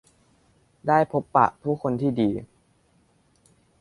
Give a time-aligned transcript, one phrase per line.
[0.87, 2.29] ได้พบปะผู้คนที่ดี